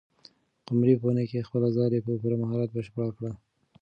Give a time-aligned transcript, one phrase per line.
[0.65, 3.31] قمرۍ په ونې کې خپله ځالۍ په پوره مهارت بشپړه کړه.